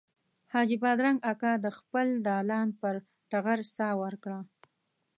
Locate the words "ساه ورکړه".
3.75-4.39